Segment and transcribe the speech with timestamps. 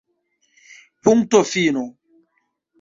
[1.03, 1.83] Punkto fino!